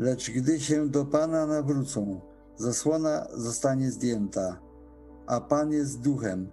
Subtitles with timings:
[0.00, 2.20] Lecz gdy się do Pana nawrócą,
[2.56, 4.60] zasłona zostanie zdjęta,
[5.26, 6.52] a Pan jest duchem,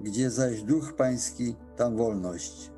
[0.00, 2.72] gdzie zaś duch Pański, tam wolność.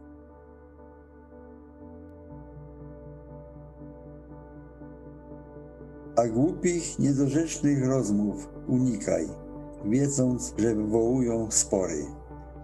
[6.16, 9.29] A głupich, niedorzecznych rozmów unikaj,
[9.85, 12.07] wiedząc, że wywołują spory.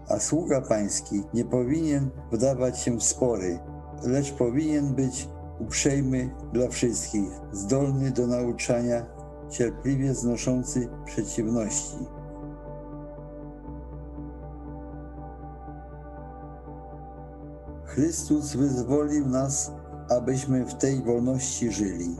[0.09, 3.59] A sługa pański nie powinien wdawać się w spory,
[4.03, 9.05] lecz powinien być uprzejmy dla wszystkich, zdolny do nauczania,
[9.49, 11.97] cierpliwie znoszący przeciwności.
[17.85, 19.71] Chrystus wyzwolił nas,
[20.09, 22.15] abyśmy w tej wolności żyli.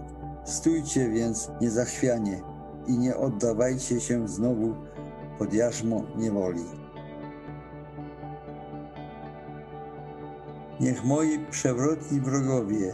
[0.45, 2.41] Stójcie więc niezachwianie
[2.87, 4.75] i nie oddawajcie się znowu
[5.39, 6.63] pod jarzmo niewoli.
[10.79, 12.93] Niech moi przewrotni wrogowie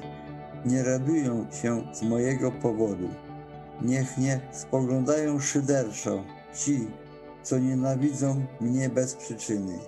[0.66, 3.10] nie radują się z mojego powodu.
[3.82, 6.24] Niech nie spoglądają szyderczo
[6.54, 6.88] ci,
[7.44, 9.80] co nienawidzą mnie bez przyczyny.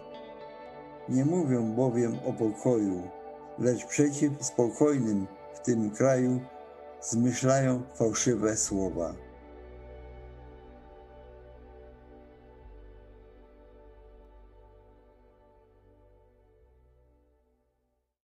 [1.09, 3.01] Nie mówią bowiem o pokoju,
[3.59, 6.39] lecz przeciw spokojnym w tym kraju
[7.01, 9.13] zmyślają fałszywe słowa.